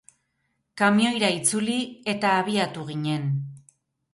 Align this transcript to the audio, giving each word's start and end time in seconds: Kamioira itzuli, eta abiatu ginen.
Kamioira 0.81 1.29
itzuli, 1.35 1.77
eta 2.15 2.33
abiatu 2.41 2.87
ginen. 2.91 3.29